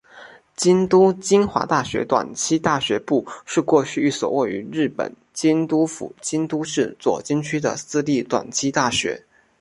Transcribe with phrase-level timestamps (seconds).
[0.55, 9.23] 京都精华大学短期大学部是过去一所位于日本京都府京都市左京区的私立短期大学。